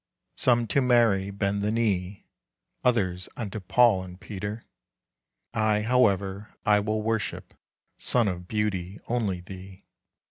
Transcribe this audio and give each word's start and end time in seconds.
Some 0.35 0.65
to 0.69 0.81
Mary 0.81 1.29
bend 1.29 1.61
the 1.61 1.69
knee, 1.69 2.25
Others 2.83 3.29
unto 3.37 3.59
Paul 3.59 4.01
and 4.03 4.19
Peter, 4.19 4.63
I, 5.53 5.83
however, 5.83 6.55
I 6.65 6.79
will 6.79 7.03
worship, 7.03 7.53
Sun 7.97 8.27
of 8.27 8.47
beauty, 8.47 8.99
only 9.07 9.41
thee. 9.41 9.85